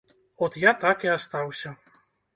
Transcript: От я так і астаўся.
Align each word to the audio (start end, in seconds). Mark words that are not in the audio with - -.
От 0.47 0.57
я 0.63 0.71
так 0.85 1.05
і 1.09 1.11
астаўся. 1.17 1.75